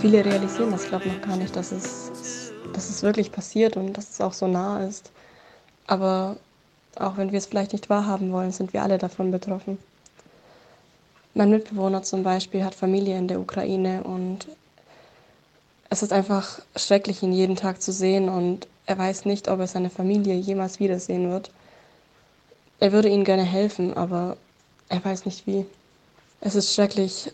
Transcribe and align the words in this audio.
viele 0.00 0.24
realisieren 0.24 0.70
das, 0.70 0.88
glaube 0.88 1.06
ich, 1.06 1.12
noch 1.12 1.22
gar 1.22 1.36
nicht, 1.36 1.54
dass 1.56 1.72
es, 1.72 2.52
dass 2.72 2.88
es 2.88 3.02
wirklich 3.02 3.32
passiert 3.32 3.76
und 3.76 3.92
dass 3.94 4.10
es 4.10 4.20
auch 4.20 4.32
so 4.32 4.46
nah 4.46 4.84
ist. 4.84 5.10
Aber 5.86 6.36
auch 6.96 7.16
wenn 7.16 7.32
wir 7.32 7.38
es 7.38 7.46
vielleicht 7.46 7.72
nicht 7.72 7.90
wahrhaben 7.90 8.32
wollen, 8.32 8.52
sind 8.52 8.72
wir 8.72 8.82
alle 8.82 8.98
davon 8.98 9.30
betroffen. 9.30 9.78
Mein 11.34 11.50
Mitbewohner 11.50 12.02
zum 12.02 12.22
Beispiel 12.22 12.64
hat 12.64 12.74
Familie 12.74 13.16
in 13.16 13.28
der 13.28 13.40
Ukraine 13.40 14.02
und 14.02 14.48
es 15.90 16.02
ist 16.02 16.12
einfach 16.12 16.60
schrecklich, 16.76 17.22
ihn 17.22 17.32
jeden 17.32 17.56
Tag 17.56 17.80
zu 17.80 17.92
sehen 17.92 18.28
und 18.28 18.66
er 18.86 18.98
weiß 18.98 19.24
nicht, 19.24 19.48
ob 19.48 19.60
er 19.60 19.66
seine 19.66 19.90
Familie 19.90 20.34
jemals 20.34 20.80
wiedersehen 20.80 21.30
wird. 21.30 21.50
Er 22.80 22.92
würde 22.92 23.08
ihnen 23.08 23.24
gerne 23.24 23.44
helfen, 23.44 23.96
aber 23.96 24.36
er 24.88 25.04
weiß 25.04 25.26
nicht 25.26 25.46
wie. 25.46 25.66
Es 26.40 26.54
ist 26.54 26.74
schrecklich. 26.74 27.32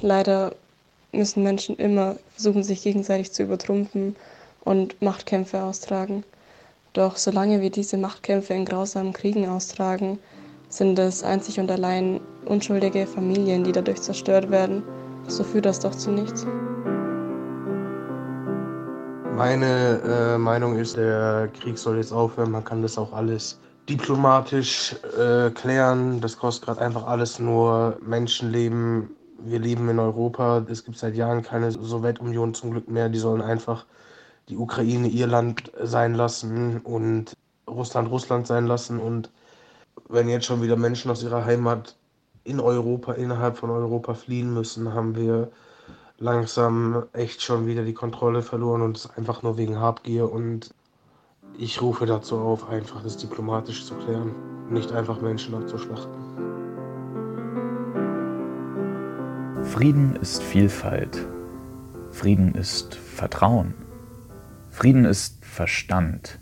Leider 0.00 0.54
müssen 1.12 1.42
Menschen 1.42 1.76
immer 1.76 2.16
versuchen, 2.34 2.62
sich 2.62 2.82
gegenseitig 2.82 3.32
zu 3.32 3.42
übertrumpfen 3.42 4.16
und 4.64 5.00
Machtkämpfe 5.02 5.62
austragen. 5.62 6.24
Doch 6.94 7.16
solange 7.16 7.60
wir 7.60 7.70
diese 7.70 7.96
Machtkämpfe 7.96 8.54
in 8.54 8.64
grausamen 8.64 9.12
Kriegen 9.12 9.48
austragen, 9.48 10.18
sind 10.68 10.98
es 10.98 11.22
einzig 11.22 11.60
und 11.60 11.70
allein 11.70 12.20
unschuldige 12.46 13.06
Familien, 13.06 13.64
die 13.64 13.72
dadurch 13.72 14.00
zerstört 14.00 14.50
werden. 14.50 14.82
So 15.28 15.44
führt 15.44 15.66
das 15.66 15.80
doch 15.80 15.94
zu 15.94 16.10
nichts. 16.10 16.46
Meine 19.36 20.00
äh, 20.34 20.38
Meinung 20.38 20.76
ist, 20.76 20.96
der 20.96 21.48
Krieg 21.60 21.78
soll 21.78 21.96
jetzt 21.96 22.12
aufhören. 22.12 22.50
Man 22.50 22.64
kann 22.64 22.82
das 22.82 22.98
auch 22.98 23.12
alles 23.12 23.58
diplomatisch 23.88 24.94
äh, 25.18 25.50
klären. 25.50 26.20
Das 26.20 26.36
kostet 26.36 26.66
gerade 26.66 26.80
einfach 26.80 27.06
alles 27.06 27.38
nur 27.38 27.98
Menschenleben. 28.04 29.10
Wir 29.44 29.58
leben 29.58 29.88
in 29.88 29.98
Europa. 29.98 30.64
Es 30.68 30.84
gibt 30.84 30.98
seit 30.98 31.14
Jahren 31.14 31.42
keine 31.42 31.70
Sowjetunion 31.70 32.54
zum 32.54 32.70
Glück 32.72 32.88
mehr. 32.88 33.08
Die 33.08 33.18
sollen 33.18 33.42
einfach 33.42 33.86
die 34.48 34.56
Ukraine 34.56 35.08
ihr 35.08 35.26
Land 35.26 35.72
sein 35.82 36.14
lassen 36.14 36.80
und 36.80 37.36
Russland 37.68 38.10
Russland 38.10 38.46
sein 38.46 38.66
lassen. 38.66 38.98
Und 38.98 39.30
wenn 40.08 40.28
jetzt 40.28 40.46
schon 40.46 40.62
wieder 40.62 40.76
Menschen 40.76 41.10
aus 41.10 41.22
ihrer 41.22 41.44
Heimat 41.44 41.96
in 42.44 42.60
Europa, 42.60 43.12
innerhalb 43.12 43.56
von 43.56 43.70
Europa 43.70 44.14
fliehen 44.14 44.52
müssen, 44.52 44.92
haben 44.94 45.14
wir 45.16 45.50
langsam 46.18 47.04
echt 47.12 47.42
schon 47.42 47.66
wieder 47.66 47.84
die 47.84 47.94
Kontrolle 47.94 48.42
verloren 48.42 48.82
und 48.82 48.96
es 48.96 49.10
einfach 49.16 49.42
nur 49.42 49.56
wegen 49.58 49.80
Habgier 49.80 50.30
und 50.30 50.72
ich 51.58 51.82
rufe 51.82 52.06
dazu 52.06 52.38
auf, 52.38 52.68
einfach 52.68 53.02
das 53.02 53.16
diplomatisch 53.16 53.84
zu 53.84 53.94
klären, 53.94 54.32
nicht 54.70 54.92
einfach 54.92 55.20
Menschen 55.20 55.54
abzuschlachten. 55.54 56.61
Frieden 59.72 60.16
ist 60.16 60.42
Vielfalt. 60.42 61.26
Frieden 62.10 62.54
ist 62.54 62.94
Vertrauen. 62.94 63.72
Frieden 64.68 65.06
ist 65.06 65.42
Verstand. 65.46 66.38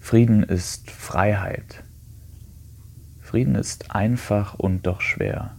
Frieden 0.00 0.42
ist 0.42 0.90
Freiheit. 0.90 1.84
Frieden 3.20 3.54
ist 3.54 3.94
einfach 3.94 4.58
und 4.58 4.88
doch 4.88 5.02
schwer. 5.02 5.56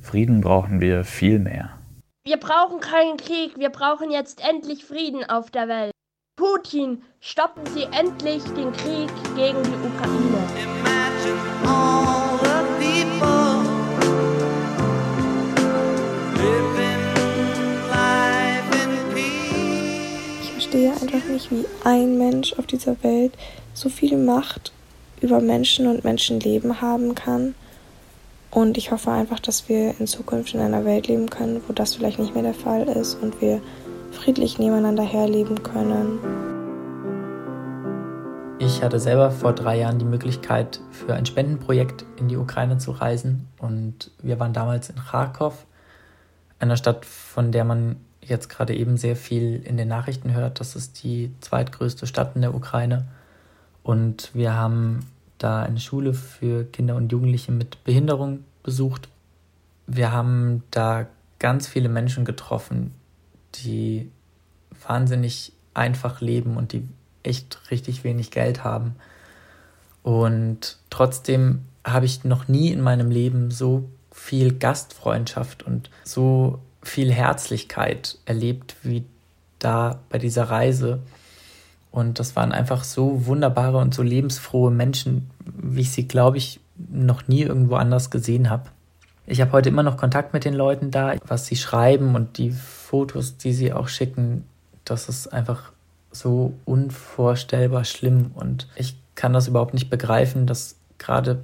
Frieden 0.00 0.40
brauchen 0.40 0.80
wir 0.80 1.02
viel 1.02 1.40
mehr. 1.40 1.76
Wir 2.24 2.36
brauchen 2.36 2.78
keinen 2.78 3.16
Krieg, 3.16 3.58
wir 3.58 3.70
brauchen 3.70 4.12
jetzt 4.12 4.48
endlich 4.48 4.84
Frieden 4.84 5.28
auf 5.28 5.50
der 5.50 5.66
Welt. 5.66 5.90
Putin, 6.36 7.02
stoppen 7.18 7.66
Sie 7.74 7.88
endlich 7.90 8.44
den 8.44 8.70
Krieg 8.72 9.10
gegen 9.34 9.64
die 9.64 9.84
Ukraine. 9.84 10.46
Verstehe 20.66 20.90
einfach 20.90 21.28
nicht, 21.28 21.50
wie 21.52 21.64
ein 21.84 22.18
Mensch 22.18 22.54
auf 22.54 22.66
dieser 22.66 23.00
Welt 23.04 23.32
so 23.72 23.88
viel 23.88 24.16
Macht 24.16 24.72
über 25.20 25.40
Menschen 25.40 25.86
und 25.86 26.02
Menschenleben 26.02 26.80
haben 26.80 27.14
kann. 27.14 27.54
Und 28.50 28.76
ich 28.76 28.90
hoffe 28.90 29.12
einfach, 29.12 29.38
dass 29.38 29.68
wir 29.68 29.94
in 30.00 30.08
Zukunft 30.08 30.54
in 30.54 30.60
einer 30.60 30.84
Welt 30.84 31.06
leben 31.06 31.30
können, 31.30 31.62
wo 31.68 31.72
das 31.72 31.94
vielleicht 31.94 32.18
nicht 32.18 32.34
mehr 32.34 32.42
der 32.42 32.54
Fall 32.54 32.82
ist 32.88 33.14
und 33.22 33.40
wir 33.40 33.62
friedlich 34.10 34.58
nebeneinander 34.58 35.04
herleben 35.04 35.62
können. 35.62 36.18
Ich 38.58 38.82
hatte 38.82 38.98
selber 38.98 39.30
vor 39.30 39.52
drei 39.52 39.78
Jahren 39.78 40.00
die 40.00 40.04
Möglichkeit, 40.04 40.80
für 40.90 41.14
ein 41.14 41.26
Spendenprojekt 41.26 42.04
in 42.18 42.26
die 42.26 42.36
Ukraine 42.36 42.78
zu 42.78 42.90
reisen. 42.90 43.46
Und 43.60 44.10
wir 44.20 44.40
waren 44.40 44.52
damals 44.52 44.90
in 44.90 44.96
Kharkov, 44.96 45.64
einer 46.58 46.76
Stadt, 46.76 47.04
von 47.04 47.52
der 47.52 47.64
man 47.64 47.96
jetzt 48.28 48.48
gerade 48.48 48.74
eben 48.74 48.96
sehr 48.96 49.16
viel 49.16 49.62
in 49.64 49.76
den 49.76 49.88
Nachrichten 49.88 50.34
hört. 50.34 50.60
Das 50.60 50.76
ist 50.76 51.02
die 51.02 51.32
zweitgrößte 51.40 52.06
Stadt 52.06 52.36
in 52.36 52.42
der 52.42 52.54
Ukraine. 52.54 53.06
Und 53.82 54.30
wir 54.34 54.54
haben 54.54 55.06
da 55.38 55.62
eine 55.62 55.80
Schule 55.80 56.14
für 56.14 56.64
Kinder 56.64 56.96
und 56.96 57.12
Jugendliche 57.12 57.52
mit 57.52 57.84
Behinderung 57.84 58.44
besucht. 58.62 59.08
Wir 59.86 60.12
haben 60.12 60.62
da 60.70 61.06
ganz 61.38 61.68
viele 61.68 61.88
Menschen 61.88 62.24
getroffen, 62.24 62.94
die 63.54 64.10
wahnsinnig 64.86 65.52
einfach 65.74 66.20
leben 66.20 66.56
und 66.56 66.72
die 66.72 66.88
echt 67.22 67.70
richtig 67.70 68.04
wenig 68.04 68.30
Geld 68.30 68.64
haben. 68.64 68.96
Und 70.02 70.78
trotzdem 70.90 71.62
habe 71.84 72.06
ich 72.06 72.24
noch 72.24 72.48
nie 72.48 72.72
in 72.72 72.80
meinem 72.80 73.10
Leben 73.10 73.50
so 73.50 73.88
viel 74.12 74.54
Gastfreundschaft 74.54 75.62
und 75.62 75.90
so 76.04 76.60
viel 76.86 77.12
Herzlichkeit 77.12 78.18
erlebt 78.24 78.76
wie 78.82 79.04
da 79.58 80.00
bei 80.08 80.18
dieser 80.18 80.44
Reise. 80.44 81.00
Und 81.90 82.18
das 82.18 82.36
waren 82.36 82.52
einfach 82.52 82.84
so 82.84 83.26
wunderbare 83.26 83.78
und 83.78 83.94
so 83.94 84.02
lebensfrohe 84.02 84.70
Menschen, 84.70 85.30
wie 85.44 85.80
ich 85.80 85.92
sie, 85.92 86.06
glaube 86.06 86.36
ich, 86.36 86.60
noch 86.76 87.26
nie 87.26 87.42
irgendwo 87.42 87.76
anders 87.76 88.10
gesehen 88.10 88.50
habe. 88.50 88.70
Ich 89.26 89.40
habe 89.40 89.52
heute 89.52 89.70
immer 89.70 89.82
noch 89.82 89.96
Kontakt 89.96 90.32
mit 90.32 90.44
den 90.44 90.54
Leuten 90.54 90.90
da, 90.90 91.14
was 91.26 91.46
sie 91.46 91.56
schreiben 91.56 92.14
und 92.14 92.38
die 92.38 92.50
Fotos, 92.50 93.38
die 93.38 93.52
sie 93.52 93.72
auch 93.72 93.88
schicken, 93.88 94.44
das 94.84 95.08
ist 95.08 95.28
einfach 95.32 95.72
so 96.12 96.54
unvorstellbar 96.64 97.84
schlimm 97.84 98.30
und 98.34 98.68
ich 98.76 98.96
kann 99.14 99.32
das 99.32 99.48
überhaupt 99.48 99.74
nicht 99.74 99.90
begreifen, 99.90 100.46
dass 100.46 100.76
gerade 100.98 101.42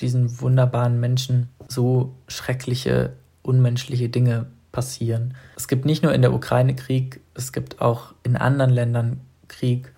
diesen 0.00 0.40
wunderbaren 0.40 1.00
Menschen 1.00 1.48
so 1.68 2.12
schreckliche, 2.28 3.12
unmenschliche 3.42 4.08
Dinge 4.08 4.46
passieren. 4.74 5.34
Es 5.56 5.68
gibt 5.68 5.86
nicht 5.86 6.02
nur 6.02 6.12
in 6.12 6.20
der 6.20 6.34
Ukraine 6.34 6.74
Krieg, 6.74 7.20
es 7.32 7.52
gibt 7.52 7.80
auch 7.80 8.12
in 8.24 8.36
anderen 8.36 8.70
Ländern 8.70 9.20
Krieg 9.48 9.92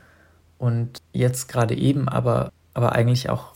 und 0.59 1.01
jetzt 1.13 1.49
gerade 1.49 1.75
eben, 1.75 2.09
aber, 2.09 2.53
aber 2.75 2.93
eigentlich 2.93 3.31
auch 3.31 3.55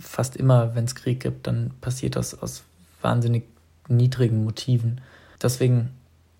fast 0.00 0.34
immer, 0.34 0.74
wenn 0.74 0.86
es 0.86 0.94
Krieg 0.94 1.20
gibt, 1.20 1.46
dann 1.46 1.72
passiert 1.80 2.16
das 2.16 2.40
aus 2.42 2.64
wahnsinnig 3.02 3.44
niedrigen 3.88 4.44
Motiven. 4.44 5.02
Deswegen 5.40 5.90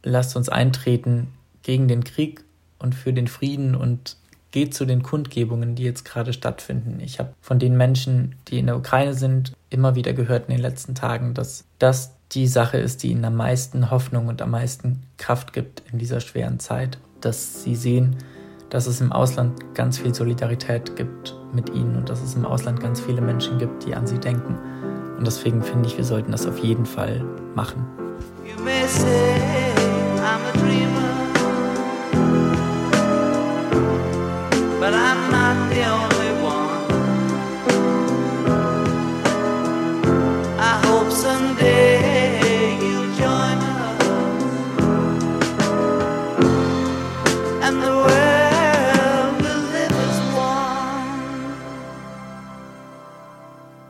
lasst 0.03 0.35
uns 0.35 0.49
eintreten 0.49 1.29
gegen 1.63 1.87
den 1.87 2.03
Krieg 2.03 2.43
und 2.79 2.95
für 2.95 3.13
den 3.13 3.29
Frieden 3.29 3.75
und 3.75 4.17
geht 4.57 4.73
zu 4.73 4.87
den 4.87 5.03
Kundgebungen, 5.03 5.75
die 5.75 5.83
jetzt 5.83 6.07
gerade 6.07 6.33
stattfinden. 6.33 6.99
Ich 7.01 7.19
habe 7.19 7.35
von 7.43 7.59
den 7.59 7.77
Menschen, 7.77 8.37
die 8.49 8.59
in 8.59 8.65
der 8.65 8.79
Ukraine 8.79 9.13
sind, 9.13 9.53
immer 9.69 9.97
wieder 9.97 10.15
gehört 10.15 10.49
in 10.49 10.55
den 10.55 10.63
letzten 10.63 10.95
Tagen, 10.95 11.35
dass 11.35 11.67
das 11.79 12.15
die 12.33 12.47
Sache 12.47 12.79
ist, 12.79 13.03
die 13.03 13.11
ihnen 13.11 13.27
am 13.27 13.37
meisten 13.37 13.91
Hoffnung 13.91 14.29
und 14.29 14.41
am 14.41 14.53
meisten 14.53 15.03
Kraft 15.19 15.53
gibt 15.53 15.83
in 15.93 15.99
dieser 15.99 16.21
schweren 16.21 16.59
Zeit. 16.59 16.97
Dass 17.21 17.65
sie 17.65 17.77
sehen, 17.77 18.17
dass 18.71 18.87
es 18.87 19.03
im 19.03 19.13
Ausland 19.13 19.75
ganz 19.75 19.99
viel 19.99 20.15
Solidarität 20.15 20.97
gibt 20.97 21.35
mit 21.53 21.69
ihnen 21.75 21.95
und 21.95 22.09
dass 22.09 22.23
es 22.23 22.35
im 22.35 22.47
Ausland 22.47 22.81
ganz 22.81 22.99
viele 22.99 23.21
Menschen 23.21 23.59
gibt, 23.59 23.85
die 23.85 23.95
an 23.95 24.07
sie 24.07 24.19
denken. 24.19 24.57
Und 25.19 25.27
deswegen 25.27 25.63
finde 25.63 25.87
ich, 25.87 25.99
wir 25.99 26.05
sollten 26.05 26.33
das 26.33 26.47
auf 26.47 26.61
jeden 26.61 26.87
Fall 26.87 27.23
machen. 27.55 27.85
You 28.43 28.65
may 28.65 28.87
say 28.89 29.76